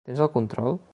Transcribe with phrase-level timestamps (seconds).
[0.09, 0.81] Tens el control?